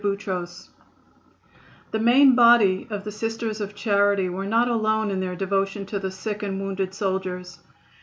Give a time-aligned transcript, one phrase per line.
[1.91, 5.99] The main body of the Sisters of Charity were not alone in their devotion to
[5.99, 7.59] the sick and wounded soldiers.